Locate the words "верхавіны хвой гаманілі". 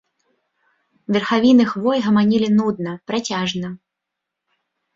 1.17-2.49